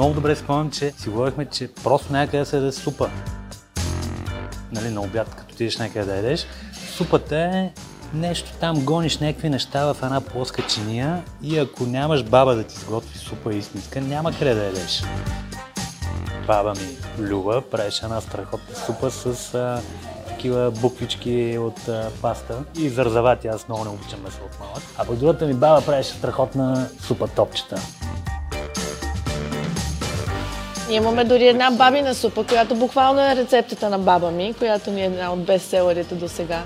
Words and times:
много 0.00 0.14
добре 0.14 0.36
спомням, 0.36 0.70
че 0.70 0.92
си 0.92 1.08
говорихме, 1.08 1.44
че 1.44 1.68
просто 1.84 2.12
някъде 2.12 2.44
се 2.44 2.56
яде 2.56 2.72
супа. 2.72 3.10
Нали, 4.72 4.90
на 4.90 5.00
обяд, 5.00 5.34
като 5.34 5.54
отидеш 5.54 5.78
някъде 5.78 6.04
да 6.04 6.16
ядеш. 6.16 6.46
Супата 6.96 7.36
е 7.36 7.70
нещо 8.14 8.50
там, 8.60 8.84
гониш 8.84 9.18
някакви 9.18 9.50
неща 9.50 9.92
в 9.92 9.96
една 10.02 10.20
плоска 10.20 10.62
чиния 10.62 11.22
и 11.42 11.58
ако 11.58 11.86
нямаш 11.86 12.24
баба 12.24 12.54
да 12.54 12.64
ти 12.64 12.78
сготви 12.78 13.18
супа 13.18 13.54
истинска, 13.54 14.00
няма 14.00 14.32
къде 14.32 14.54
да 14.54 14.64
ядеш. 14.64 15.02
Баба 16.46 16.72
ми 16.74 17.26
Люба 17.28 17.62
правеше 17.70 18.04
една 18.04 18.20
страхотна 18.20 18.76
супа 18.86 19.10
с 19.10 19.54
а, 19.54 19.82
такива 20.28 20.70
буквички 20.70 21.58
от 21.58 21.88
а, 21.88 22.10
паста 22.22 22.64
и 22.78 22.88
зарзавати. 22.88 23.48
Аз 23.48 23.68
много 23.68 23.84
не 23.84 23.90
обичам 23.90 24.22
месо 24.22 24.38
от 24.44 24.60
малък. 24.60 24.82
А 24.98 25.04
пък 25.04 25.16
другата 25.16 25.46
ми 25.46 25.54
баба 25.54 25.86
правеше 25.86 26.10
страхотна 26.10 26.88
супа 27.00 27.28
топчета. 27.28 27.76
Имаме 30.90 31.24
дори 31.24 31.46
една 31.46 31.70
бабина 31.70 32.14
супа, 32.14 32.44
която 32.44 32.74
буквално 32.74 33.20
е 33.20 33.36
рецептата 33.36 33.90
на 33.90 33.98
баба 33.98 34.30
ми, 34.30 34.54
която 34.58 34.90
ми 34.90 35.02
е 35.02 35.04
една 35.04 35.32
от 35.32 35.44
бестселерите 35.44 36.14
до 36.14 36.28
сега. 36.28 36.62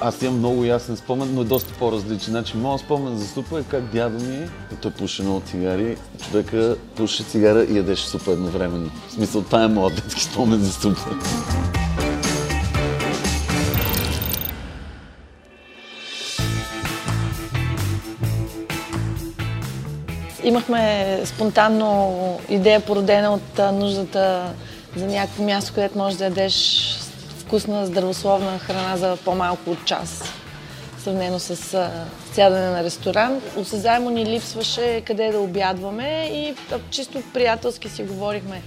Аз 0.00 0.22
имам 0.22 0.38
много 0.38 0.64
ясен 0.64 0.96
спомен, 0.96 1.34
но 1.34 1.40
е 1.40 1.44
доста 1.44 1.74
по-различен. 1.78 2.30
Значи, 2.30 2.56
моят 2.56 2.80
спомен 2.80 3.16
за 3.16 3.28
супа 3.28 3.60
е 3.60 3.62
как 3.62 3.84
дядо 3.84 4.24
ми, 4.24 4.48
той 4.82 4.90
пуше 4.90 5.22
много 5.22 5.40
цигари, 5.40 5.96
човека 6.24 6.76
пуше 6.96 7.22
цигара 7.22 7.64
и 7.64 7.76
ядеше 7.76 8.06
супа 8.06 8.32
едновременно. 8.32 8.90
В 9.08 9.12
смисъл, 9.12 9.42
това 9.42 9.64
е 9.64 9.68
моят 9.68 9.94
детски 9.94 10.22
спомен 10.22 10.60
за 10.60 10.72
супа. 10.72 11.00
Имахме 20.44 21.20
спонтанно 21.24 22.38
идея, 22.48 22.80
породена 22.80 23.32
от 23.34 23.74
нуждата 23.74 24.52
за 24.96 25.06
някакво 25.06 25.42
място, 25.42 25.72
където 25.74 25.98
можеш 25.98 26.18
да 26.18 26.24
ядеш 26.24 26.88
вкусна, 27.38 27.86
здравословна 27.86 28.58
храна 28.58 28.96
за 28.96 29.16
по-малко 29.24 29.70
от 29.70 29.84
час, 29.84 30.22
сравнено 30.98 31.38
с 31.38 31.56
сядане 32.32 32.70
на 32.70 32.84
ресторант. 32.84 33.42
Осезаемо 33.56 34.10
ни 34.10 34.26
липсваше 34.26 35.02
къде 35.06 35.32
да 35.32 35.38
обядваме 35.38 36.30
и 36.32 36.54
чисто 36.90 37.22
приятелски 37.34 37.88
си 37.88 38.02
говорихме 38.02 38.62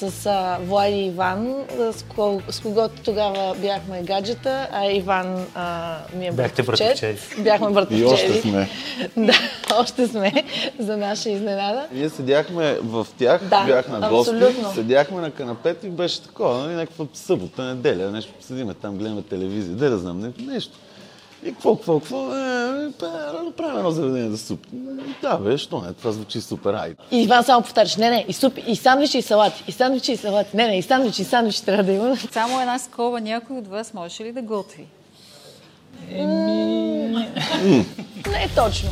с 0.00 0.26
а, 0.26 0.58
Влади 0.60 0.92
и 0.92 1.06
Иван, 1.06 1.54
с, 1.92 2.04
ко, 2.04 2.40
с 2.48 2.60
когото 2.60 3.02
тогава 3.02 3.54
бяхме 3.54 4.02
гаджета, 4.02 4.68
а 4.72 4.86
Иван 4.86 5.46
а, 5.54 5.96
ми 6.14 6.26
е 6.26 6.32
Бяхте 6.32 6.62
братовчет. 6.62 7.00
братовчеди. 7.00 7.42
Бяхме 7.42 7.66
И 7.66 7.72
братовчеди. 7.72 8.04
още 8.04 8.40
сме. 8.40 8.68
да, 9.16 9.32
още 9.74 10.06
сме, 10.06 10.32
за 10.78 10.96
наша 10.96 11.30
изненада. 11.30 11.86
Ние 11.92 12.08
седяхме 12.08 12.74
в 12.74 13.06
тях, 13.18 13.44
Да, 13.44 13.64
бях 13.64 13.88
на 13.88 14.08
гости, 14.08 14.34
абсолютно. 14.34 14.72
седяхме 14.72 15.20
на 15.20 15.30
канапета 15.30 15.86
и 15.86 15.90
беше 15.90 16.22
такова, 16.22 16.58
нали, 16.58 16.74
някаква 16.74 17.04
събота, 17.14 17.62
неделя, 17.64 18.10
нещо, 18.10 18.32
седиме 18.40 18.74
там, 18.74 18.96
гледаме 18.96 19.22
телевизия, 19.22 19.74
де 19.74 19.88
да 19.88 19.98
знам, 19.98 20.20
не- 20.20 20.52
нещо. 20.52 20.78
И 21.44 21.52
какво, 21.52 21.76
какво, 21.76 22.00
какво, 22.00 22.34
е, 22.34 22.86
е, 22.86 23.52
правим 23.56 23.76
едно 23.76 23.90
заведение 23.90 24.30
за 24.30 24.38
суп. 24.38 24.66
Да, 25.22 25.36
бе, 25.36 25.58
що 25.58 25.80
не, 25.80 25.92
това 25.92 26.12
звучи 26.12 26.40
супер, 26.40 26.74
айде. 26.74 26.96
И 27.10 27.22
Иван 27.22 27.44
само 27.44 27.62
повтаряш, 27.62 27.96
не, 27.96 28.10
не, 28.10 28.24
и, 28.28 28.32
суп, 28.32 28.58
и 28.66 28.76
сандвичи, 28.76 29.18
и 29.18 29.22
салати, 29.22 29.64
и 29.68 29.72
сандвичи, 29.72 30.12
и 30.12 30.16
салати, 30.16 30.56
не, 30.56 30.66
не, 30.66 30.78
и 30.78 30.82
сандвичи, 30.82 31.22
и 31.22 31.24
сандвичи 31.24 31.64
трябва 31.64 31.82
да 31.82 31.92
има. 31.92 32.16
Само 32.32 32.60
една 32.60 32.78
скоба, 32.78 33.20
някой 33.20 33.58
от 33.58 33.68
вас 33.68 33.94
можеше 33.94 34.24
ли 34.24 34.32
да 34.32 34.42
готви? 34.42 34.86
Не 38.26 38.44
е 38.44 38.48
точно. 38.56 38.88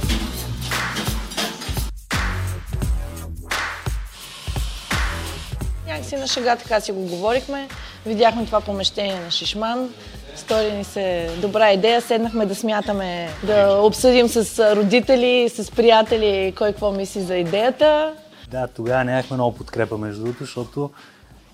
Някакси 5.87 6.17
на 6.17 6.27
шега 6.27 6.57
така 6.57 6.81
си 6.81 6.93
го 6.93 7.01
говорихме. 7.01 7.69
Видяхме 8.07 8.47
това 8.47 8.61
помещение 8.61 9.21
на 9.21 9.31
Шишман. 9.31 9.91
Стори 10.37 10.73
ни 10.73 10.85
се 10.85 11.31
добра 11.41 11.73
идея. 11.73 12.01
Седнахме 12.01 12.47
да 12.47 12.55
смятаме, 12.55 13.29
да 13.47 13.81
обсъдим 13.83 14.29
с 14.29 14.75
родители, 14.77 15.49
с 15.49 15.71
приятели, 15.71 16.55
кой 16.59 16.73
какво 16.73 16.93
мисли 16.93 17.21
за 17.21 17.37
идеята. 17.37 18.15
Да, 18.51 18.67
тогава 18.67 19.05
нямахме 19.05 19.37
много 19.37 19.57
подкрепа, 19.57 19.99
между 19.99 20.23
другото, 20.23 20.45
защото 20.45 20.91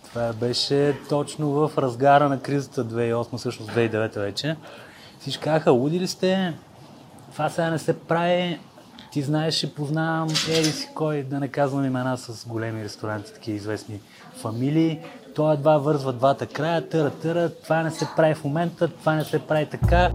това 0.08 0.32
беше 0.32 0.94
точно 1.08 1.50
в 1.50 1.70
разгара 1.78 2.28
на 2.28 2.40
кризата 2.40 2.84
2008, 2.84 3.36
всъщност 3.36 3.70
2009 3.70 4.19
вече. 4.19 4.56
Всички 5.20 5.42
казаха, 5.42 5.70
луди 5.70 6.00
ли 6.00 6.06
сте? 6.06 6.52
Това 7.32 7.50
сега 7.50 7.70
не 7.70 7.78
се 7.78 7.98
прави. 7.98 8.58
Ти 9.12 9.22
знаеш 9.22 9.62
и 9.62 9.74
познавам 9.74 10.28
еди 10.50 10.72
си 10.72 10.88
кой, 10.94 11.22
да 11.22 11.40
не 11.40 11.48
казвам 11.48 11.84
имена 11.84 12.16
с 12.16 12.48
големи 12.48 12.84
ресторанти, 12.84 13.34
такива 13.34 13.56
известни 13.56 14.00
фамилии. 14.36 15.00
Той 15.34 15.54
едва 15.54 15.78
вързва 15.78 16.12
двата 16.12 16.46
края, 16.46 16.88
търа, 16.88 17.10
търа, 17.10 17.50
това 17.50 17.82
не 17.82 17.90
се 17.90 18.08
прави 18.16 18.34
в 18.34 18.44
момента, 18.44 18.88
това 18.88 19.14
не 19.14 19.24
се 19.24 19.38
прави 19.38 19.66
така. 19.66 20.10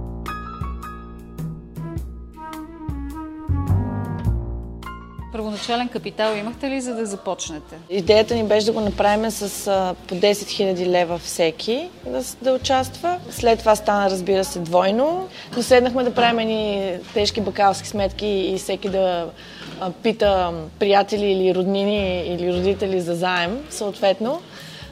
Първоначален 5.68 5.90
капитал 5.90 6.36
имахте 6.38 6.70
ли 6.70 6.82
за 6.82 6.96
да 6.96 7.06
започнете? 7.06 7.76
Идеята 7.90 8.36
ни 8.36 8.44
беше 8.44 8.66
да 8.66 8.72
го 8.72 8.80
направим 8.80 9.32
с 9.32 9.66
по 10.08 10.16
10 10.16 10.32
000 10.32 10.86
лева 10.86 11.18
всеки 11.18 11.90
да, 12.06 12.24
да 12.42 12.54
участва. 12.54 13.20
След 13.30 13.60
това 13.60 13.76
стана, 13.76 14.10
разбира 14.10 14.44
се, 14.44 14.60
двойно. 14.60 15.28
Но 15.58 15.64
седнахме 15.64 16.04
да 16.04 16.14
правим 16.14 16.40
едни 16.40 16.94
тежки 17.14 17.42
бакалски 17.42 17.88
сметки 17.88 18.28
и 18.28 18.58
всеки 18.58 18.90
да 18.90 19.30
пита 20.04 20.54
приятели 20.80 21.26
или 21.26 21.56
роднини 21.56 22.24
или 22.26 22.54
родители 22.54 23.02
за 23.02 23.16
заем, 23.16 23.60
съответно. 23.70 24.42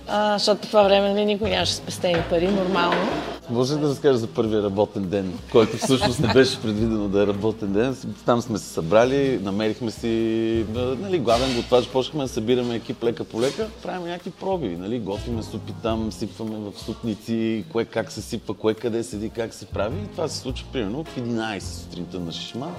А, 0.07 0.37
защото 0.37 0.61
по 0.61 0.67
това 0.67 0.83
време 0.83 1.09
нали, 1.09 1.25
никой 1.25 1.49
нямаше 1.49 1.73
спестени 1.73 2.23
пари, 2.29 2.47
нормално. 2.47 3.09
Може 3.49 3.73
ли 3.73 3.79
да 3.79 3.87
разкажеш 3.87 4.21
за 4.21 4.27
първия 4.27 4.63
работен 4.63 5.03
ден, 5.03 5.39
който 5.51 5.77
всъщност 5.77 6.19
не 6.19 6.27
беше 6.33 6.61
предвидено 6.61 7.07
да 7.07 7.23
е 7.23 7.27
работен 7.27 7.73
ден? 7.73 7.97
Там 8.25 8.41
сме 8.41 8.57
се 8.57 8.65
събрали, 8.65 9.39
намерихме 9.43 9.91
си 9.91 10.65
нали, 10.75 11.19
главен 11.19 11.55
готвач, 11.55 11.87
почнахме 11.87 12.23
да 12.23 12.27
събираме 12.27 12.75
екип 12.75 13.03
лека 13.03 13.23
по 13.23 13.41
лека, 13.41 13.67
правим 13.83 14.07
някакви 14.07 14.31
проби, 14.31 14.67
нали, 14.67 14.99
готвиме 14.99 15.43
супи 15.43 15.73
там, 15.83 16.11
сипваме 16.11 16.55
в 16.57 16.79
супници, 16.79 17.65
кое 17.71 17.85
как 17.85 18.11
се 18.11 18.21
сипва, 18.21 18.53
кое 18.53 18.73
къде 18.73 19.03
седи, 19.03 19.29
как 19.29 19.53
се 19.53 19.65
прави. 19.65 19.97
И 19.99 20.07
това 20.07 20.27
се 20.27 20.37
случва 20.37 20.67
примерно 20.73 20.99
от 20.99 21.07
11 21.09 21.59
сутринта 21.59 22.19
на 22.19 22.31
Шишман. 22.31 22.73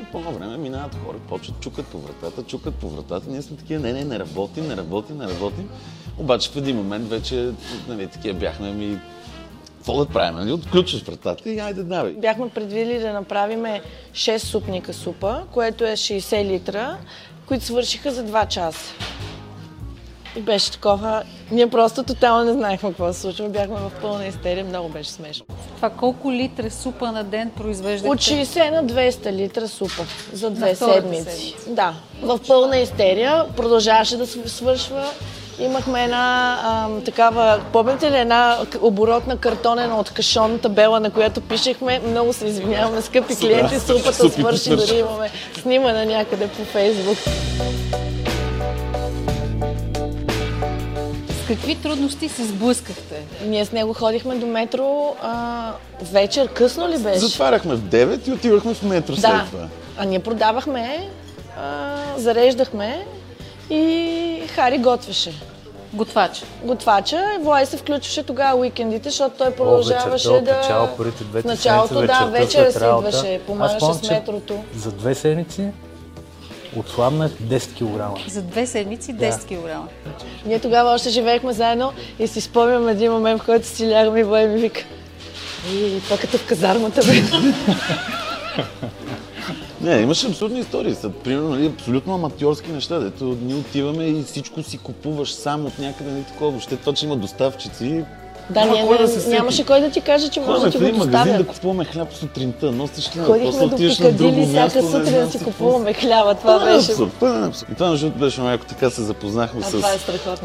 И 0.00 0.04
по 0.04 0.18
едно 0.18 0.32
време 0.32 0.56
минават 0.56 0.94
хора, 0.94 1.16
почват 1.28 1.60
чукат 1.60 1.86
по 1.86 1.98
вратата, 1.98 2.42
чукат 2.42 2.74
по 2.74 2.88
вратата. 2.88 3.30
Ние 3.30 3.42
сме 3.42 3.56
такива, 3.56 3.80
не, 3.80 3.92
не, 3.92 4.04
не 4.04 4.18
работим, 4.18 4.68
не 4.68 4.76
работим, 4.76 5.18
не 5.18 5.28
работим. 5.28 5.68
Обаче 6.20 6.50
в 6.50 6.56
един 6.56 6.76
момент 6.76 7.08
вече, 7.08 7.50
нали, 7.88 8.06
такива 8.06 8.38
бяхме 8.38 8.72
ми, 8.72 8.98
какво 9.76 9.96
да 9.96 10.06
правим, 10.06 10.38
нали? 10.38 10.52
Отключваш 10.52 11.02
вратата 11.02 11.50
и 11.50 11.58
айде 11.58 11.82
давай. 11.82 12.12
Бяхме 12.12 12.48
предвидели 12.48 12.98
да 12.98 13.12
направим 13.12 13.66
6 14.12 14.38
супника 14.38 14.92
супа, 14.92 15.42
което 15.52 15.84
е 15.84 15.92
60 15.92 16.44
литра, 16.44 16.96
които 17.46 17.64
свършиха 17.64 18.12
за 18.12 18.24
2 18.24 18.48
часа. 18.48 18.94
И 20.36 20.40
беше 20.40 20.72
такова. 20.72 21.22
Ние 21.50 21.70
просто 21.70 22.02
тотално 22.02 22.44
не 22.44 22.52
знаехме 22.52 22.88
какво 22.88 23.12
се 23.12 23.20
случва. 23.20 23.48
Бяхме 23.48 23.76
в 23.76 23.92
пълна 24.00 24.26
истерия. 24.26 24.64
Много 24.64 24.88
беше 24.88 25.10
смешно. 25.10 25.46
Това 25.76 25.90
колко 25.90 26.32
литра 26.32 26.70
супа 26.70 27.12
на 27.12 27.24
ден 27.24 27.50
произвеждахте? 27.56 28.08
От 28.08 28.18
60 28.18 28.70
на 28.70 28.84
200 28.84 29.32
литра 29.32 29.68
супа 29.68 30.02
за 30.32 30.50
две 30.50 30.74
седмици. 30.74 31.24
седмица. 31.24 31.70
Да. 31.70 31.94
В 32.22 32.40
пълна 32.48 32.78
истерия. 32.78 33.44
Продължаваше 33.56 34.16
да 34.16 34.26
се 34.26 34.48
свършва. 34.48 35.04
Имахме 35.60 36.04
една 36.04 36.58
ам, 36.64 37.02
такава, 37.04 37.60
помните 37.72 38.10
ли, 38.10 38.16
една 38.16 38.58
оборотна 38.80 39.36
картонена 39.36 39.96
от 39.96 40.10
кашон 40.10 40.58
табела, 40.58 41.00
на 41.00 41.10
която 41.10 41.40
пишехме, 41.40 42.00
много 42.06 42.32
се 42.32 42.46
извиняваме, 42.46 43.02
скъпи 43.02 43.36
клиенти, 43.36 43.80
супата 43.80 44.30
свърши, 44.30 44.70
дори 44.70 44.98
имаме 44.98 45.30
снимане 45.60 46.06
някъде 46.06 46.46
по 46.48 46.64
Фейсбук. 46.64 47.18
С 51.28 51.48
какви 51.48 51.74
трудности 51.74 52.28
се 52.28 52.44
сблъскахте? 52.44 53.22
Ние 53.44 53.64
с 53.64 53.72
него 53.72 53.92
ходихме 53.94 54.34
до 54.34 54.46
метро 54.46 55.14
а, 55.22 55.72
вечер, 56.12 56.48
късно 56.48 56.88
ли 56.88 56.98
беше? 56.98 57.18
Затваряхме 57.18 57.74
в 57.74 57.80
9 57.80 58.28
и 58.28 58.32
отивахме 58.32 58.74
в 58.74 58.82
метро 58.82 59.12
след 59.14 59.22
Да. 59.22 59.44
това. 59.50 59.68
А 59.98 60.04
ние 60.04 60.18
продавахме, 60.18 61.08
а, 61.62 61.96
зареждахме 62.16 63.06
и 63.70 64.42
Хари 64.54 64.78
готвеше. 64.78 65.32
Готвач. 65.94 66.42
Готвача, 66.64 67.24
Влай 67.40 67.66
се 67.66 67.76
включваше 67.76 68.22
тогава 68.22 68.60
уикендите, 68.60 69.10
защото 69.10 69.36
той 69.38 69.50
продължаваше 69.50 70.08
вечерта, 70.08 70.40
да... 70.40 70.56
начало, 70.56 70.88
първите 70.96 71.24
две 71.24 71.42
В 71.42 71.44
началото, 71.44 71.94
да, 71.94 72.26
вечер 72.32 72.72
работа. 72.80 73.08
идваше, 73.08 73.40
помагаше 73.46 73.78
помня, 73.78 73.94
с 73.94 74.10
метрото. 74.10 74.64
За 74.76 74.92
две 74.92 75.14
седмици 75.14 75.68
отслабнах 76.76 77.32
10 77.32 78.14
кг. 78.18 78.30
За 78.30 78.42
две 78.42 78.66
седмици 78.66 79.14
10 79.14 79.44
кг. 79.46 79.90
Ние 80.46 80.58
тогава 80.58 80.90
още 80.90 81.10
живеехме 81.10 81.52
заедно 81.52 81.92
и 82.18 82.26
си 82.26 82.40
спомням 82.40 82.88
един 82.88 83.12
момент, 83.12 83.42
в 83.42 83.44
който 83.44 83.66
си 83.66 83.90
лягаме 83.90 84.20
и 84.20 84.24
Влай 84.24 84.48
ми 84.48 84.60
вика 84.60 84.84
и 85.72 86.00
това 86.04 86.18
като 86.18 86.38
в 86.38 86.46
казармата 86.46 87.00
бе. 87.00 87.12
Не, 89.80 90.00
имаше 90.00 90.26
абсурдни 90.26 90.60
истории. 90.60 90.94
Са, 90.94 91.10
примерно, 91.10 91.48
нали, 91.48 91.66
абсолютно 91.66 92.14
аматьорски 92.14 92.72
неща. 92.72 92.98
Дето 92.98 93.24
ние 93.42 93.54
отиваме 93.54 94.06
и 94.06 94.22
всичко 94.22 94.62
си 94.62 94.78
купуваш 94.78 95.32
сам 95.32 95.66
от 95.66 95.78
някъде, 95.78 96.10
не 96.10 96.22
такова. 96.22 96.50
Въобще 96.50 96.76
това, 96.76 96.92
че 96.92 97.06
има 97.06 97.16
доставчици. 97.16 98.04
Да, 98.50 98.60
няма 98.60 98.72
ние, 98.72 98.86
кой 98.86 98.98
не, 98.98 99.06
се 99.06 99.20
сети. 99.20 99.36
нямаше 99.36 99.66
кой 99.66 99.80
да 99.80 99.90
ти 99.90 100.00
каже, 100.00 100.28
че 100.28 100.40
може 100.40 100.64
да 100.64 100.70
ти 100.70 100.78
го 100.78 100.84
един 100.84 100.96
магазин 100.96 101.32
да 101.32 101.38
доставят. 101.38 101.46
купуваме 101.46 101.84
хляб 101.84 102.12
сутринта, 102.12 102.72
носиш 102.72 103.16
ли, 103.16 103.20
Ходихме 103.20 103.66
до 103.66 103.76
Пикадили 103.76 104.46
всяка 104.46 104.82
не 104.82 104.90
сутрин 104.90 105.24
да 105.24 105.30
си 105.30 105.44
купуваме 105.44 105.92
хляба. 105.92 106.34
Това 106.34 106.58
беше... 106.58 106.92
пълен 107.20 107.44
абсурд. 107.44 107.68
И 107.72 107.74
това 107.74 107.90
между 107.90 108.10
беше 108.10 108.40
малко 108.40 108.64
така 108.64 108.90
се 108.90 109.02
запознахме 109.02 109.62
с 109.62 109.70
това 109.70 109.92
е 109.92 109.98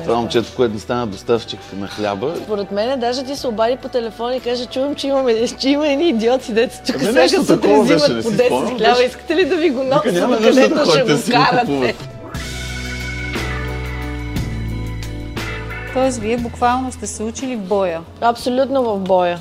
това 0.04 0.16
момчето, 0.16 0.52
което 0.56 0.74
ни 0.74 0.80
стана 0.80 1.08
доставчик 1.08 1.60
на 1.80 1.88
хляба. 1.88 2.34
Според 2.44 2.72
мен, 2.72 3.00
даже 3.00 3.24
ти 3.24 3.36
се 3.36 3.48
обади 3.48 3.76
по 3.76 3.88
телефона 3.88 4.36
и 4.36 4.40
каже, 4.40 4.66
чувам, 4.66 4.96
че, 4.96 5.08
имаме, 5.08 5.48
че 5.48 5.70
има 5.70 5.88
едни 5.88 6.10
идиоти, 6.10 6.54
дето 6.54 6.76
тук 6.86 6.96
Ами 6.96 7.02
всяка 7.02 7.20
нещо 7.20 7.46
сутрин 7.46 7.84
взимат 7.84 8.10
не 8.10 8.22
по 8.22 8.30
си 8.30 8.36
10 8.36 8.46
спомням, 8.46 8.78
хляба. 8.78 9.04
Искате 9.04 9.36
ли 9.36 9.46
да 9.46 9.56
ви 9.56 9.70
го 9.70 9.84
да 9.84 10.02
където 10.02 10.92
ще 10.92 11.04
го 11.04 11.20
карате? 11.32 11.96
Тоест, 15.96 16.18
вие 16.18 16.38
буквално 16.38 16.92
сте 16.92 17.08
се 17.08 17.24
учили 17.24 17.56
в 17.56 17.60
боя. 17.60 18.02
Абсолютно 18.22 18.84
в 18.84 19.00
боя. 19.00 19.40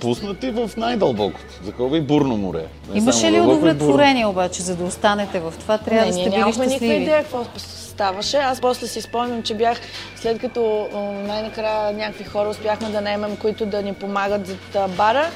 Пуснати 0.00 0.50
в 0.50 0.70
най-дълбокото, 0.76 1.54
такова 1.64 1.98
и 1.98 2.00
бурно 2.00 2.36
море. 2.36 2.66
Не 2.92 2.98
Имаше 2.98 3.32
ли 3.32 3.40
удовлетворение 3.40 4.26
обаче, 4.26 4.62
за 4.62 4.76
да 4.76 4.84
останете 4.84 5.40
в 5.40 5.54
това? 5.60 5.78
Трябва 5.78 6.00
не, 6.00 6.06
да 6.06 6.12
сте 6.12 6.24
били 6.24 6.36
никаква 6.36 6.64
щастливи. 6.64 6.94
идея 6.94 7.22
какво 7.22 7.44
ставаше. 7.56 8.36
Аз 8.36 8.60
после 8.60 8.86
си 8.86 9.00
спомням, 9.00 9.42
че 9.42 9.54
бях, 9.54 9.80
след 10.16 10.40
като 10.40 10.88
най-накрая 11.26 11.92
някакви 11.92 12.24
хора 12.24 12.48
успяхме 12.48 12.88
да 12.88 13.00
наемем, 13.00 13.36
които 13.36 13.66
да 13.66 13.82
ни 13.82 13.94
помагат 13.94 14.46
за 14.46 14.88
бара, 14.88 15.30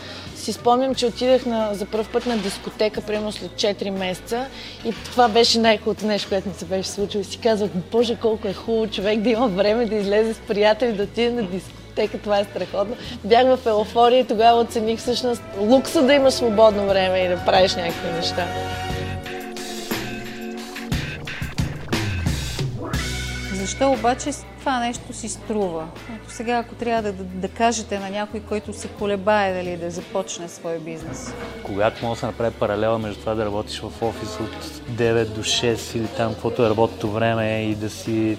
си 0.44 0.52
спомням, 0.52 0.94
че 0.94 1.06
отидах 1.06 1.46
на, 1.46 1.69
за 1.73 1.87
първ 1.87 2.05
път 2.12 2.26
на 2.26 2.38
дискотека, 2.38 3.00
примерно 3.00 3.32
след 3.32 3.50
4 3.50 3.91
месеца 3.91 4.46
и 4.85 4.93
това 5.05 5.29
беше 5.29 5.58
най-хубавото 5.58 6.06
нещо, 6.06 6.29
което 6.29 6.49
ми 6.49 6.55
се 6.55 6.64
беше 6.64 6.88
случило. 6.88 7.20
И 7.20 7.25
си 7.25 7.38
казвах, 7.38 7.70
боже, 7.93 8.17
колко 8.17 8.49
е 8.49 8.52
хубаво 8.52 8.87
човек 8.87 9.20
да 9.20 9.31
има 9.31 9.49
време 9.49 9.87
да 9.87 9.94
излезе 9.94 10.35
с 10.35 10.38
приятели, 10.38 10.93
да 10.93 11.02
отиде 11.02 11.31
на 11.31 11.43
дискотека, 11.43 12.19
това 12.19 12.38
е 12.38 12.44
страхотно. 12.44 12.96
Бях 13.25 13.56
в 13.56 13.67
еуфория 13.67 14.20
и 14.20 14.26
тогава 14.26 14.61
оцених 14.61 14.99
всъщност 14.99 15.43
лукса 15.58 16.02
да 16.02 16.14
имаш 16.14 16.35
свободно 16.35 16.87
време 16.87 17.19
и 17.19 17.29
да 17.29 17.44
правиш 17.44 17.75
някакви 17.75 18.11
неща. 18.12 18.46
Защо 23.64 23.93
обаче 23.93 24.31
това 24.58 24.81
нещо 24.81 25.12
си 25.12 25.28
струва? 25.28 25.87
Ето 26.14 26.31
сега, 26.31 26.58
ако 26.58 26.75
трябва 26.75 27.02
да, 27.02 27.12
да, 27.12 27.25
да 27.25 27.49
кажете 27.49 27.99
на 27.99 28.11
някой, 28.11 28.40
който 28.40 28.72
се 28.72 28.88
колебае 28.88 29.55
дали 29.55 29.76
да 29.76 29.90
започне 29.90 30.49
свой 30.49 30.78
бизнес. 30.78 31.34
Когато 31.62 32.05
може 32.05 32.14
да 32.14 32.20
се 32.20 32.26
направи 32.26 32.55
паралела 32.55 32.99
между 32.99 33.20
това 33.20 33.34
да 33.34 33.44
работиш 33.44 33.81
в 33.81 34.02
офис 34.02 34.40
от 34.40 34.64
9 34.90 35.25
до 35.25 35.43
6 35.43 35.96
или 35.96 36.06
там 36.06 36.32
каквото 36.32 36.66
е 36.66 36.70
работното 36.70 37.11
време 37.11 37.62
и 37.62 37.75
да 37.75 37.90
си 37.90 38.38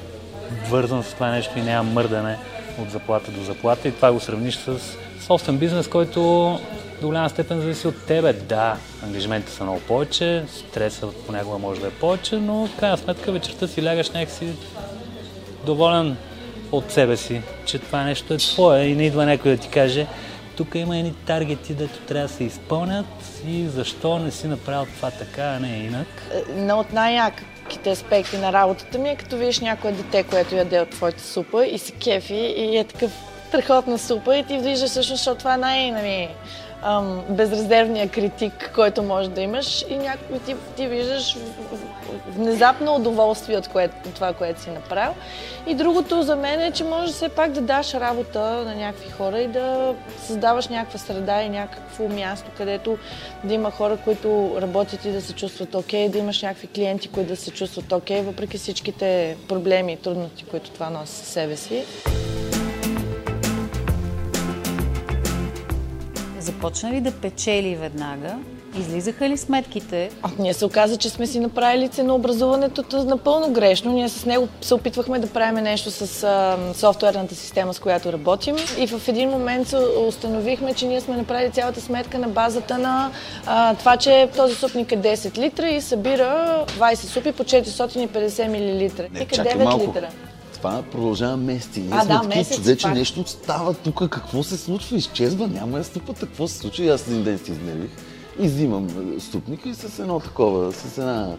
вързан 0.69 1.03
с 1.03 1.13
това 1.13 1.31
нещо 1.31 1.59
и 1.59 1.61
няма 1.61 1.91
мърдане 1.91 2.37
от 2.81 2.91
заплата 2.91 3.31
до 3.31 3.43
заплата 3.43 3.87
и 3.87 3.91
това 3.91 4.11
го 4.11 4.19
сравниш 4.19 4.55
с 4.55 4.79
собствен 5.21 5.57
бизнес, 5.57 5.87
който 5.87 6.19
до 7.01 7.07
голяма 7.07 7.29
степен 7.29 7.61
зависи 7.61 7.87
от 7.87 8.05
тебе. 8.05 8.33
Да, 8.33 8.77
ангажиментите 9.03 9.53
са 9.53 9.63
много 9.63 9.79
повече, 9.79 10.43
стресът 10.47 11.25
понякога 11.25 11.57
може 11.57 11.81
да 11.81 11.87
е 11.87 11.91
повече, 11.91 12.35
но 12.35 12.67
в 12.67 12.75
крайна 12.79 12.97
сметка 12.97 13.31
вечерта 13.31 13.67
си 13.67 13.85
лягаш 13.85 14.09
някакси 14.09 14.53
доволен 15.65 16.17
от 16.71 16.91
себе 16.91 17.17
си, 17.17 17.41
че 17.65 17.79
това 17.79 18.03
нещо 18.03 18.33
е 18.33 18.37
твое 18.37 18.85
и 18.85 18.95
не 18.95 19.05
идва 19.05 19.25
някой 19.25 19.51
да 19.51 19.57
ти 19.57 19.69
каже 19.69 20.07
тук 20.57 20.75
има 20.75 20.97
едни 20.97 21.13
таргети, 21.25 21.73
дето 21.73 21.99
трябва 21.99 22.27
да 22.27 22.33
се 22.33 22.43
изпълнят 22.43 23.05
и 23.47 23.67
защо 23.67 24.19
не 24.19 24.31
си 24.31 24.47
направил 24.47 24.85
това 24.95 25.11
така, 25.11 25.43
а 25.43 25.59
не 25.59 25.77
инак. 25.77 26.07
Една 26.49 26.79
от 26.79 26.93
най-яките 26.93 27.89
аспекти 27.89 28.37
на 28.37 28.53
работата 28.53 28.97
ми 28.97 29.09
е 29.09 29.15
като 29.15 29.37
видиш 29.37 29.59
някое 29.59 29.91
дете, 29.91 30.23
което 30.23 30.55
яде 30.55 30.81
от 30.81 30.89
твоята 30.89 31.23
супа 31.23 31.65
и 31.65 31.77
се 31.77 31.91
кефи 31.91 32.55
и 32.57 32.77
е 32.77 32.83
такъв 32.83 33.11
страхотна 33.47 33.97
супа 33.97 34.37
и 34.37 34.43
ти 34.43 34.57
виждаш 34.57 34.89
всъщност, 34.89 35.19
защото 35.19 35.39
това 35.39 35.53
е 35.53 35.57
най- 35.57 35.91
нали, 35.91 36.29
ам, 36.85 37.23
безрезервния 37.29 38.09
критик, 38.09 38.71
който 38.75 39.03
може 39.03 39.29
да 39.29 39.41
имаш 39.41 39.85
и 39.89 39.97
някой 39.97 40.39
ти, 40.39 40.55
ти 40.75 40.87
виждаш 40.87 41.37
внезапно 42.27 42.95
удоволствие 42.95 43.57
от, 43.57 43.67
от 44.05 44.13
това, 44.15 44.33
което 44.33 44.61
си 44.61 44.69
направил. 44.69 45.13
И 45.67 45.75
другото 45.75 46.21
за 46.21 46.35
мен 46.35 46.61
е, 46.61 46.71
че 46.71 46.83
може 46.83 47.13
все 47.13 47.29
пак 47.29 47.51
да 47.51 47.61
даш 47.61 47.93
работа 47.93 48.39
на 48.39 48.75
някакви 48.75 49.09
хора 49.09 49.39
и 49.39 49.47
да 49.47 49.95
създаваш 50.25 50.67
някаква 50.67 50.99
среда 50.99 51.43
и 51.43 51.49
някакво 51.49 52.07
място, 52.07 52.51
където 52.57 52.97
да 53.43 53.53
има 53.53 53.71
хора, 53.71 53.97
които 54.03 54.57
работят 54.61 55.05
и 55.05 55.11
да 55.11 55.21
се 55.21 55.33
чувстват 55.33 55.75
окей, 55.75 56.09
да 56.09 56.17
имаш 56.17 56.41
някакви 56.41 56.67
клиенти, 56.67 57.07
които 57.07 57.29
да 57.29 57.35
се 57.35 57.51
чувстват 57.51 57.91
окей, 57.91 58.21
въпреки 58.21 58.57
всичките 58.57 59.37
проблеми 59.47 59.93
и 59.93 59.97
трудности, 59.97 60.45
които 60.45 60.69
това 60.69 60.89
носи 60.89 61.13
със 61.13 61.27
себе 61.27 61.55
си. 61.55 61.83
Започна 66.45 66.91
ли 66.91 67.01
да 67.01 67.11
печели 67.11 67.75
веднага? 67.75 68.35
Излизаха 68.79 69.29
ли 69.29 69.37
сметките? 69.37 70.09
А, 70.21 70.29
ние 70.39 70.53
се 70.53 70.65
оказа, 70.65 70.97
че 70.97 71.09
сме 71.09 71.27
си 71.27 71.39
направили 71.39 71.89
ценообразуването 71.89 73.03
напълно 73.03 73.53
грешно. 73.53 73.93
Ние 73.93 74.09
с 74.09 74.25
него 74.25 74.47
се 74.61 74.73
опитвахме 74.73 75.19
да 75.19 75.27
правим 75.27 75.63
нещо 75.63 75.91
с 75.91 76.23
а, 76.23 76.57
софтуерната 76.73 77.35
система, 77.35 77.73
с 77.73 77.79
която 77.79 78.13
работим. 78.13 78.55
И 78.77 78.87
в 78.87 79.07
един 79.07 79.29
момент 79.29 79.67
се 79.67 79.77
установихме, 80.07 80.73
че 80.73 80.87
ние 80.87 81.01
сме 81.01 81.17
направили 81.17 81.51
цялата 81.51 81.81
сметка 81.81 82.19
на 82.19 82.27
базата 82.27 82.77
на 82.77 83.11
а, 83.45 83.75
това, 83.75 83.97
че 83.97 84.29
този 84.35 84.55
супник 84.55 84.91
е 84.91 84.97
10 84.97 85.37
литра 85.37 85.69
и 85.69 85.81
събира 85.81 86.63
20 86.79 86.95
супи 86.95 87.31
по 87.31 87.43
450 87.43 88.47
мл. 88.47 89.07
Вика 89.11 89.35
9 89.35 89.87
литра. 89.87 90.09
Това 90.57 90.83
продължава 90.91 91.37
месеци. 91.37 91.79
Ние 91.79 91.89
А, 91.91 92.05
да, 92.05 92.13
такива 92.13 92.35
месеци 92.35 92.61
човече, 92.61 92.83
пак. 92.83 92.95
нещо 92.95 93.23
става 93.27 93.73
тук, 93.73 94.09
какво 94.09 94.43
се 94.43 94.57
случва, 94.57 94.97
изчезва, 94.97 95.47
няма 95.47 95.77
я 95.77 95.83
ступата, 95.83 96.19
какво 96.19 96.47
се 96.47 96.57
случва. 96.57 96.83
И 96.83 96.89
аз 96.89 97.07
един 97.07 97.23
ден 97.23 97.37
си 97.37 97.51
изнервих 97.51 97.91
и 98.39 98.47
взимам 98.47 98.87
е, 99.17 99.19
ступника 99.19 99.69
и 99.69 99.73
с 99.73 99.99
едно 99.99 100.19
такова, 100.19 100.73
с 100.73 100.97
една 100.97 101.35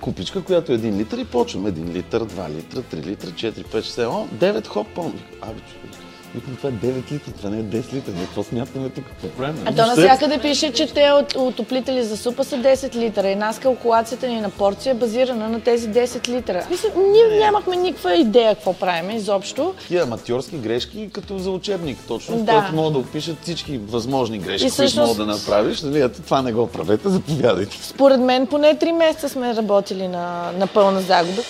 купичка, 0.00 0.44
която 0.44 0.72
е 0.72 0.78
1 0.78 0.96
литър 0.96 1.18
и 1.18 1.24
почвам 1.24 1.66
1 1.66 1.92
литър, 1.92 2.24
2 2.24 2.50
литра, 2.50 2.82
3 2.82 3.04
литра, 3.06 3.30
4, 3.30 3.52
5, 3.52 3.78
6, 3.78 3.82
7, 3.82 4.26
9 4.28 4.66
хоп, 4.66 4.86
пълно. 4.94 5.14
Абе, 5.42 5.60
човек, 5.60 6.09
викам, 6.34 6.56
това 6.56 6.68
е 6.68 6.72
9 6.72 7.12
литра, 7.12 7.32
това 7.32 7.50
не 7.50 7.58
е 7.58 7.62
10 7.62 7.92
литра, 7.92 8.12
какво 8.14 8.42
смятаме 8.42 8.88
тук, 8.88 9.04
какво 9.06 9.28
правим? 9.28 9.62
А 9.66 9.72
то 9.72 9.86
навсякъде 9.86 10.38
пише, 10.38 10.72
че 10.72 10.86
те 10.86 11.10
от, 11.10 11.34
отоплители 11.34 12.02
за 12.02 12.16
супа 12.16 12.44
са 12.44 12.56
10 12.56 12.94
литра 12.96 13.28
и 13.28 13.36
нас 13.36 13.58
калкулацията 13.58 14.28
ни 14.28 14.40
на 14.40 14.50
порция 14.50 14.90
е 14.90 14.94
базирана 14.94 15.48
на 15.48 15.60
тези 15.60 15.88
10 15.88 16.28
литра. 16.28 16.66
Мисля, 16.70 16.88
ние 16.98 17.38
нямахме 17.38 17.76
никаква 17.76 18.14
идея 18.14 18.54
какво 18.54 18.72
правим 18.72 19.10
изобщо. 19.10 19.74
Такива 19.78 20.02
аматьорски 20.02 20.56
грешки, 20.56 21.10
като 21.10 21.38
за 21.38 21.50
учебник, 21.50 21.98
точно, 22.08 22.36
в 22.36 22.42
Да. 22.42 22.52
който 22.52 22.74
могат 22.74 22.92
да 22.92 22.98
опишат 22.98 23.36
всички 23.42 23.78
възможни 23.78 24.38
грешки, 24.38 24.56
И 24.56 24.60
които 24.60 24.74
всъщност- 24.74 25.08
могат 25.08 25.26
да 25.26 25.32
направиш. 25.32 25.82
Нали, 25.82 26.00
ето 26.00 26.22
това 26.22 26.42
не 26.42 26.52
го 26.52 26.66
правете, 26.66 27.08
заповядайте. 27.08 27.76
Според 27.82 28.20
мен 28.20 28.46
поне 28.46 28.74
3 28.76 28.92
месеца 28.92 29.28
сме 29.28 29.56
работили 29.56 30.08
на, 30.08 30.50
на 30.52 30.66
пълна 30.66 31.00
загуба. 31.00 31.42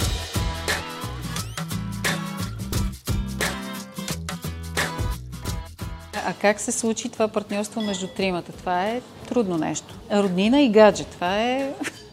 А 6.30 6.34
как 6.40 6.60
се 6.60 6.72
случи 6.72 7.08
това 7.08 7.28
партньорство 7.28 7.80
между 7.80 8.06
тримата? 8.06 8.52
Това 8.52 8.86
е 8.86 9.00
трудно 9.28 9.58
нещо. 9.58 9.94
Роднина 10.12 10.62
и 10.62 10.68
гадже. 10.68 11.04
Това 11.04 11.40
е... 11.42 11.70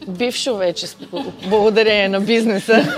Бившо 0.08 0.56
вече, 0.56 0.86
благодарение 1.48 2.08
на 2.08 2.20
бизнеса. 2.20 2.94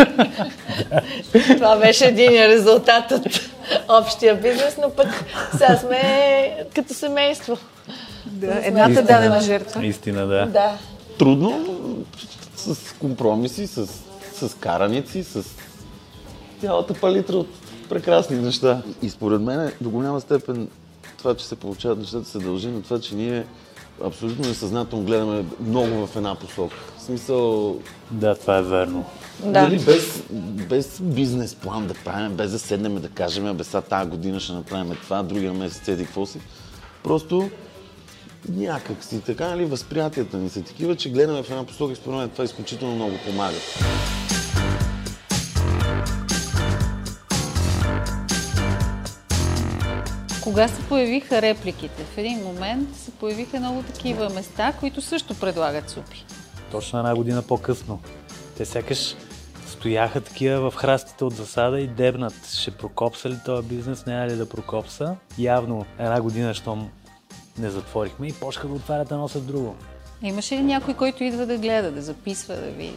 Това 1.57 1.77
беше 1.77 2.07
един 2.07 2.31
резултат 2.31 3.11
от 3.11 3.51
общия 3.89 4.37
бизнес, 4.37 4.77
но 4.83 4.91
пък 4.91 5.25
сега 5.53 5.77
сме 5.77 6.65
като 6.75 6.95
семейство. 6.95 7.59
Да, 8.27 8.61
едната 8.63 9.03
дадена 9.03 9.41
жертва. 9.41 9.87
Истина, 9.87 10.27
да. 10.27 10.47
Да. 10.47 10.79
Трудно, 11.19 11.77
с 12.57 12.77
компромиси, 12.99 13.67
с, 13.67 13.87
с 14.33 14.55
караници, 14.61 15.25
с 15.25 15.45
цялата 16.61 16.95
палитра 16.95 17.37
от 17.37 17.49
прекрасни 17.89 18.37
неща. 18.37 18.83
И 19.03 19.11
според 19.11 19.41
мен 19.41 19.73
до 19.81 19.91
голяма 19.91 20.21
степен 20.21 20.69
това, 21.21 21.35
че 21.35 21.47
се 21.47 21.57
получават 21.57 21.99
нещата, 21.99 22.29
се 22.29 22.39
дължи 22.39 22.69
на 22.69 22.83
това, 22.83 23.01
че 23.01 23.15
ние 23.15 23.47
абсолютно 24.05 24.49
несъзнателно 24.49 25.05
гледаме 25.05 25.45
много 25.61 26.07
в 26.07 26.17
една 26.17 26.35
посока. 26.35 26.77
В 26.99 27.03
смисъл, 27.03 27.77
Да, 28.11 28.35
това 28.35 28.59
е 28.59 28.63
верно. 28.63 29.05
Да. 29.45 29.63
Нали, 29.63 29.79
без, 29.79 30.23
без 30.69 31.01
бизнес 31.01 31.55
план 31.55 31.87
да 31.87 31.95
правим, 31.95 32.37
без 32.37 32.51
да 32.51 32.59
седнем 32.59 33.01
да 33.01 33.09
кажем, 33.09 33.57
бе, 33.57 33.65
сега 33.65 33.81
тази 33.81 34.11
година 34.11 34.41
ще 34.41 34.53
направим 34.53 34.97
това, 35.03 35.23
другия 35.23 35.53
месец 35.53 35.89
еди 35.89 36.05
какво 36.05 36.27
си. 36.27 36.41
Просто 37.03 37.51
някак 38.49 39.05
си 39.05 39.21
така, 39.21 39.49
нали, 39.49 39.65
възприятията 39.65 40.37
ни 40.37 40.49
са 40.49 40.63
такива, 40.63 40.97
че 40.97 41.11
гледаме 41.11 41.43
в 41.43 41.51
една 41.51 41.65
посока 41.65 41.93
и 41.93 41.97
според 41.97 42.19
мен 42.19 42.29
това 42.29 42.45
изключително 42.45 42.95
много 42.95 43.17
помага. 43.27 43.57
Кога 50.51 50.69
се 50.69 50.83
появиха 50.89 51.43
репликите? 51.43 52.05
В 52.05 52.19
един 52.19 52.39
момент 52.39 52.97
се 52.97 53.11
появиха 53.11 53.61
много 53.61 53.83
такива 53.83 54.29
места, 54.29 54.73
които 54.81 55.01
също 55.01 55.35
предлагат 55.35 55.91
супи. 55.91 56.25
точно 56.71 56.99
една 56.99 57.15
година 57.15 57.43
по-късно. 57.43 58.01
Те 58.57 58.65
сякаш 58.65 59.17
стояха 59.67 60.21
такива 60.21 60.71
в 60.71 60.75
храстите 60.75 61.25
от 61.25 61.35
засада 61.35 61.81
и 61.81 61.87
дебнат. 61.87 62.35
Ще 62.55 62.71
прокопса 62.71 63.31
ли 63.31 63.37
този 63.45 63.69
бизнес, 63.69 64.07
няма 64.07 64.27
ли 64.27 64.37
да 64.37 64.49
прокопса? 64.49 65.17
Явно 65.39 65.87
една 65.99 66.21
година, 66.21 66.55
щом 66.55 66.91
не 67.59 67.71
затворихме 67.71 68.27
и 68.27 68.33
почнаха 68.33 68.69
да 68.69 68.75
отварят 68.75 69.11
едно 69.11 69.29
след 69.29 69.47
друго. 69.47 69.77
Имаше 70.23 70.57
ли 70.57 70.63
някой, 70.63 70.95
който 70.95 71.25
идва 71.25 71.47
да 71.47 71.59
гледа, 71.59 71.91
да 71.93 72.03
записва, 72.03 72.55
да 72.55 72.71
ви... 72.71 72.97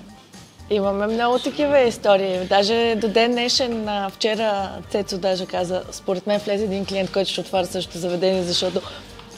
Имаме 0.70 1.08
много 1.08 1.40
такива 1.40 1.80
истории. 1.80 2.40
Даже 2.50 2.96
до 3.02 3.08
ден 3.08 3.32
днешен, 3.32 3.90
вчера 4.12 4.70
Цецо 4.90 5.18
даже 5.18 5.46
каза, 5.46 5.84
според 5.92 6.28
мен 6.28 6.40
влезе 6.40 6.64
един 6.64 6.86
клиент, 6.86 7.12
който 7.12 7.32
ще 7.32 7.42
отваря 7.42 7.66
същото 7.66 7.98
заведение, 7.98 8.44
защото 8.44 8.82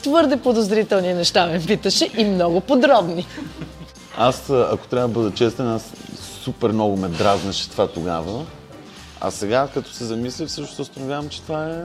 твърде 0.02 0.36
подозрителни 0.36 1.14
неща 1.14 1.46
ме 1.46 1.60
питаше 1.66 2.10
и 2.16 2.24
много 2.24 2.60
подробни. 2.60 3.26
Аз, 4.16 4.50
ако 4.50 4.86
трябва 4.86 5.08
да 5.08 5.14
бъда 5.14 5.34
честен, 5.34 5.68
аз 5.68 5.92
супер 6.42 6.70
много 6.70 6.96
ме 6.96 7.08
дразнеше 7.08 7.70
това 7.70 7.88
тогава. 7.88 8.46
А 9.20 9.30
сега, 9.30 9.68
като 9.74 9.90
се 9.90 10.04
замисля, 10.04 10.46
всъщност 10.46 10.78
установявам, 10.78 11.28
че 11.28 11.42
това 11.42 11.66
е 11.66 11.76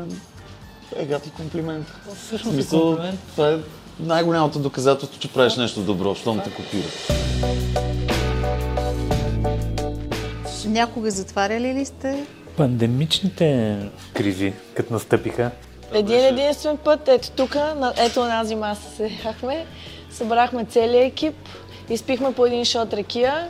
егат 0.96 1.28
и 1.28 1.32
комплимент. 1.32 1.88
Всъщност 2.26 2.54
е 2.54 2.62
смисъл, 2.62 2.82
комплимент. 2.82 3.20
това 3.32 3.50
е 3.50 3.58
най-голямото 4.00 4.60
доказателство, 4.60 5.20
че 5.20 5.34
правиш 5.34 5.56
нещо 5.56 5.82
добро, 5.82 6.16
щом 6.16 6.40
те 6.40 6.50
копират. 6.52 7.12
Някога 10.66 11.12
затваряли 11.12 11.74
ли 11.74 11.86
сте? 11.86 12.26
Пандемичните 12.58 13.78
кризи, 14.14 14.54
като 14.76 14.94
настъпиха, 14.94 15.52
Един 15.94 16.26
единствен 16.26 16.78
път, 16.78 17.08
ето 17.08 17.32
тук, 17.32 17.56
на, 17.56 17.94
ето 17.98 18.22
онази 18.22 18.56
маса 18.56 18.96
седяхме, 18.96 19.66
събрахме 20.12 20.66
целият 20.66 21.12
екип, 21.12 21.36
изпихме 21.90 22.34
по 22.34 22.46
един 22.46 22.66
шот 22.66 22.94
ракия 22.94 23.48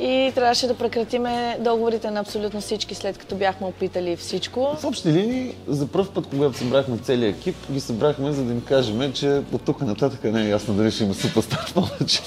и 0.00 0.32
трябваше 0.34 0.66
да 0.66 0.74
прекратиме 0.74 1.56
договорите 1.60 2.10
на 2.10 2.20
абсолютно 2.20 2.60
всички, 2.60 2.94
след 2.94 3.18
като 3.18 3.34
бяхме 3.34 3.66
опитали 3.66 4.16
всичко. 4.16 4.76
В 4.80 4.84
общи 4.84 5.08
линии, 5.08 5.54
за 5.66 5.86
първ 5.86 6.06
път, 6.14 6.26
когато 6.30 6.58
събрахме 6.58 6.98
целият 6.98 7.36
екип, 7.36 7.56
ги 7.72 7.80
събрахме, 7.80 8.32
за 8.32 8.44
да 8.44 8.52
им 8.52 8.60
кажем, 8.60 9.12
че 9.12 9.42
от 9.52 9.62
тук 9.62 9.80
нататък 9.80 10.24
не 10.24 10.42
е 10.42 10.48
ясно 10.48 10.74
дали 10.74 10.90
ще 10.90 11.04
има 11.04 11.14
супостар 11.14 11.72
повече. 11.74 12.20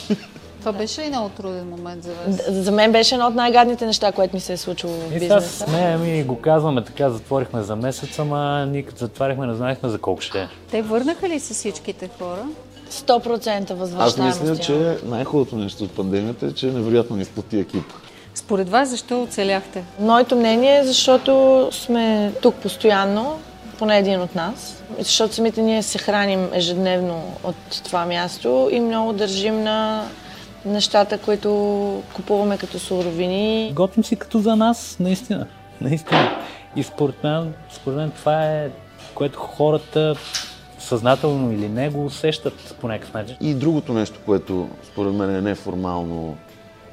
Това 0.67 0.79
беше 0.79 1.01
ли 1.01 1.09
много 1.09 1.29
труден 1.29 1.69
момент 1.69 2.03
за 2.03 2.11
вас? 2.13 2.53
За 2.53 2.71
мен 2.71 2.91
беше 2.91 3.15
едно 3.15 3.27
от 3.27 3.35
най-гадните 3.35 3.85
неща, 3.85 4.11
което 4.11 4.35
ми 4.35 4.39
се 4.39 4.53
е 4.53 4.57
случило 4.57 4.93
в 4.93 5.15
И 5.15 5.19
бизнеса. 5.19 5.65
смеем 5.65 6.15
и 6.15 6.23
го 6.23 6.41
казваме 6.41 6.83
така, 6.83 7.09
затворихме 7.09 7.63
за 7.63 7.75
месец, 7.75 8.19
ама 8.19 8.65
ние 8.69 8.83
като 8.83 8.97
затваряхме 8.99 9.47
не 9.47 9.55
знаехме 9.55 9.89
за 9.89 9.97
колко 9.97 10.21
ще 10.21 10.41
е. 10.41 10.47
Те 10.71 10.81
върнаха 10.81 11.29
ли 11.29 11.39
се 11.39 11.53
всичките 11.53 12.09
хора? 12.19 12.45
100% 12.91 13.71
Аз 13.71 13.77
възвръщаемост. 13.79 14.41
мисля, 14.41 14.47
има. 14.47 14.57
че 14.57 14.97
най-хубавото 15.05 15.55
нещо 15.55 15.83
от 15.83 15.91
пандемията 15.91 16.45
е, 16.45 16.51
че 16.51 16.65
невероятно 16.65 17.15
ни 17.15 17.25
сплоти 17.25 17.59
екип. 17.59 17.83
Според 18.35 18.69
вас 18.69 18.89
защо 18.89 19.23
оцеляхте? 19.23 19.83
Моето 19.99 20.35
мнение 20.35 20.77
е, 20.77 20.83
защото 20.83 21.69
сме 21.71 22.33
тук 22.41 22.55
постоянно, 22.55 23.39
поне 23.79 23.97
един 23.97 24.21
от 24.21 24.35
нас, 24.35 24.83
защото 24.99 25.33
самите 25.33 25.61
ние 25.61 25.83
се 25.83 25.97
храним 25.97 26.49
ежедневно 26.53 27.23
от 27.43 27.55
това 27.83 28.05
място 28.05 28.69
и 28.71 28.79
много 28.79 29.13
държим 29.13 29.63
на 29.63 30.03
нещата, 30.67 31.17
които 31.17 32.03
купуваме 32.13 32.57
като 32.57 32.79
суровини. 32.79 33.71
Готвим 33.75 34.03
си 34.03 34.15
като 34.15 34.39
за 34.39 34.55
нас, 34.55 34.97
наистина. 34.99 35.47
Наистина. 35.81 36.29
И 36.75 36.83
според 36.83 37.23
мен, 37.23 37.53
според 37.71 37.97
мен 37.97 38.11
това 38.11 38.45
е, 38.45 38.69
което 39.15 39.39
хората 39.39 40.15
съзнателно 40.79 41.51
или 41.51 41.69
не 41.69 41.89
го 41.89 42.05
усещат 42.05 42.75
по 42.81 42.87
някакъв 42.87 43.13
начин. 43.13 43.35
И 43.41 43.53
другото 43.53 43.93
нещо, 43.93 44.19
което 44.25 44.69
според 44.83 45.13
мен 45.13 45.35
е 45.35 45.41
неформално 45.41 46.37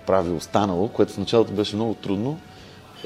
прави 0.07 0.31
останало, 0.31 0.89
което 0.89 1.13
в 1.13 1.19
началото 1.19 1.53
беше 1.53 1.77
много 1.77 1.95
трудно, 1.95 2.39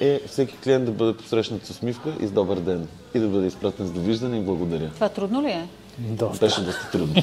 е 0.00 0.20
всеки 0.26 0.56
клиент 0.56 0.84
да 0.84 0.90
бъде 0.90 1.16
посрещнат 1.16 1.66
с 1.66 1.70
усмивка 1.70 2.12
и 2.20 2.26
с 2.26 2.30
добър 2.30 2.58
ден. 2.58 2.88
И 3.14 3.18
да 3.18 3.28
бъде 3.28 3.46
изпратен 3.46 3.86
с 3.86 3.90
довиждане 3.90 4.36
и 4.38 4.40
благодаря. 4.40 4.90
Това 4.94 5.08
трудно 5.08 5.42
ли 5.42 5.50
е? 5.50 5.66
Доста. 5.98 6.46
Беше 6.46 6.60
доста 6.60 6.90
трудно. 6.92 7.22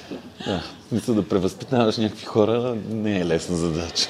да, 0.46 0.62
смисъл 0.88 1.14
да 1.14 1.28
превъзпитаваш 1.28 1.96
някакви 1.96 2.24
хора 2.24 2.76
не 2.90 3.20
е 3.20 3.26
лесна 3.26 3.56
задача. 3.56 4.08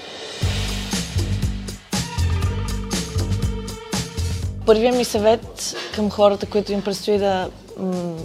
Първият 4.66 4.97
ми 4.97 5.04
съвет 5.04 5.76
към 5.94 6.11
хората, 6.11 6.47
които 6.47 6.73
им 6.73 6.83
предстои 6.83 7.18
да 7.18 7.50
м- 7.78 8.16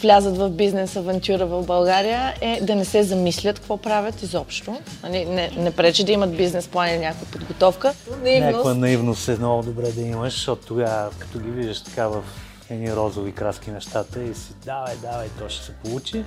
влязат 0.00 0.36
в 0.36 0.50
бизнес 0.50 0.96
авантюра 0.96 1.46
в 1.46 1.66
България 1.66 2.34
е 2.40 2.60
да 2.62 2.74
не 2.74 2.84
се 2.84 3.02
замислят 3.02 3.58
какво 3.58 3.76
правят 3.76 4.22
изобщо. 4.22 4.76
Нали, 5.02 5.24
Не, 5.24 5.50
не 5.56 5.70
пречи 5.70 6.04
да 6.04 6.12
имат 6.12 6.36
бизнес 6.36 6.68
план 6.68 6.88
или 6.88 6.98
някаква 6.98 7.26
подготовка. 7.26 7.94
Някаква 8.24 8.74
наивност 8.74 9.28
е 9.28 9.36
много 9.36 9.62
добре 9.62 9.92
да 9.92 10.00
имаш, 10.00 10.32
защото 10.32 10.66
тогава, 10.66 11.10
като 11.18 11.38
ги 11.38 11.50
виждаш 11.50 11.80
така 11.82 12.08
в 12.08 12.22
едни 12.70 12.96
розови 12.96 13.32
краски 13.32 13.70
нещата 13.70 14.22
и 14.22 14.34
си 14.34 14.52
давай, 14.64 14.96
давай, 15.02 15.28
то 15.38 15.48
ще 15.48 15.64
се 15.64 15.72
получи. 15.72 16.24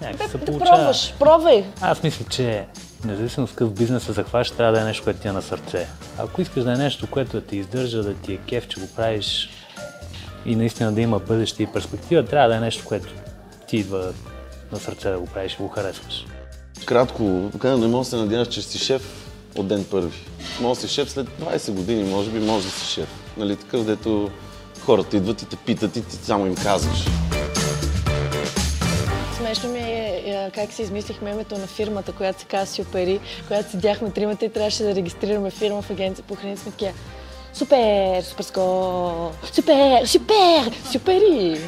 Някак 0.00 0.30
се 0.30 0.38
Да 0.38 0.44
получава. 0.44 0.76
пробваш, 0.76 1.14
пробвай. 1.18 1.64
Аз 1.80 2.02
мисля, 2.02 2.24
че 2.30 2.66
независимо 3.04 3.46
с 3.46 3.50
какъв 3.50 3.72
бизнес 3.72 4.02
се 4.04 4.12
захващаш, 4.12 4.56
трябва 4.56 4.72
да 4.72 4.80
е 4.80 4.84
нещо, 4.84 5.04
което 5.04 5.20
ти 5.20 5.28
е 5.28 5.32
на 5.32 5.42
сърце. 5.42 5.86
Ако 6.18 6.42
искаш 6.42 6.64
да 6.64 6.72
е 6.72 6.76
нещо, 6.76 7.06
което 7.10 7.32
да 7.32 7.46
те 7.46 7.56
издържа, 7.56 8.02
да 8.02 8.14
ти 8.14 8.32
е 8.32 8.36
кеф, 8.36 8.68
че 8.68 8.80
го 8.80 8.86
правиш 8.96 9.50
и 10.46 10.56
наистина 10.56 10.92
да 10.92 11.00
има 11.00 11.18
бъдеще 11.18 11.62
и 11.62 11.66
перспектива, 11.66 12.24
трябва 12.24 12.48
да 12.48 12.56
е 12.56 12.60
нещо, 12.60 12.84
което 12.84 13.08
ти 13.68 13.76
идва 13.76 14.12
на 14.72 14.78
сърце 14.78 15.10
да 15.10 15.18
го 15.18 15.26
правиш 15.26 15.54
и 15.54 15.62
го 15.62 15.68
харесваш. 15.68 16.26
Кратко, 16.86 17.48
така 17.52 17.76
не 17.76 17.86
можеш 17.86 18.10
да 18.10 18.16
се 18.16 18.22
надяваш, 18.22 18.48
че 18.48 18.62
си 18.62 18.78
шеф 18.78 19.26
от 19.56 19.68
ден 19.68 19.84
първи. 19.90 20.18
Може 20.60 20.80
да 20.80 20.88
си 20.88 20.94
шеф 20.94 21.10
след 21.10 21.26
20 21.28 21.70
години, 21.72 22.10
може 22.10 22.30
би 22.30 22.38
може 22.38 22.64
да 22.66 22.72
си 22.72 22.86
шеф. 22.86 23.08
Нали, 23.36 23.56
такъв, 23.56 23.84
дето 23.84 24.30
хората 24.88 25.16
идват 25.16 25.42
и 25.42 25.46
те 25.46 25.56
питат 25.56 25.96
и 25.96 26.02
ти 26.02 26.16
само 26.16 26.46
им 26.46 26.54
казваш. 26.54 27.04
Смешно 29.36 29.68
ми 29.68 29.78
е 29.78 30.22
е, 30.26 30.50
как 30.50 30.72
си 30.72 30.82
измислихме 30.82 31.30
името 31.30 31.58
на 31.58 31.66
фирмата, 31.66 32.12
която 32.12 32.40
се 32.40 32.46
казва 32.46 32.66
Сюпери, 32.66 33.20
която 33.48 33.70
седяхме 33.70 34.10
тримата 34.10 34.44
и 34.44 34.52
трябваше 34.52 34.82
да 34.82 34.94
регистрираме 34.94 35.50
фирма 35.50 35.82
в 35.82 35.90
агенция 35.90 36.24
по 36.28 36.34
храни. 36.34 36.56
Сме 36.56 36.72
такива, 36.72 36.92
Супер, 37.54 38.22
супер 38.22 38.44
ско, 38.44 39.30
супер, 39.52 40.06
супер, 40.06 40.72
супери. 40.92 41.60